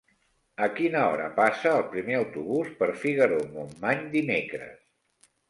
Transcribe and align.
A 0.67 0.69
quina 0.77 1.01
hora 1.09 1.27
passa 1.35 1.73
el 1.81 1.83
primer 1.91 2.15
autobús 2.21 2.73
per 2.81 2.89
Figaró-Montmany 3.03 4.03
dimecres? 4.19 4.75